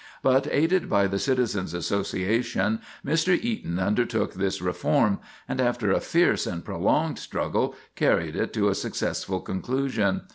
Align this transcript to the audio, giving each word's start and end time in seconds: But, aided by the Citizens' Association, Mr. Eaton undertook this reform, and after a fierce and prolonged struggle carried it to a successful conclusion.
But, 0.23 0.47
aided 0.49 0.89
by 0.89 1.05
the 1.05 1.19
Citizens' 1.19 1.75
Association, 1.75 2.81
Mr. 3.05 3.39
Eaton 3.39 3.77
undertook 3.77 4.33
this 4.33 4.59
reform, 4.59 5.19
and 5.47 5.61
after 5.61 5.91
a 5.91 5.99
fierce 5.99 6.47
and 6.47 6.65
prolonged 6.65 7.19
struggle 7.19 7.75
carried 7.95 8.35
it 8.35 8.51
to 8.53 8.69
a 8.69 8.73
successful 8.73 9.41
conclusion. 9.41 10.21